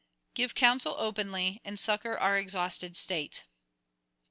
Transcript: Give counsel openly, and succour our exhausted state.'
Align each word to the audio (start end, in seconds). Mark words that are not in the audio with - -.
Give 0.33 0.55
counsel 0.55 0.95
openly, 0.97 1.61
and 1.63 1.79
succour 1.79 2.17
our 2.19 2.35
exhausted 2.35 2.97
state.' 2.97 3.43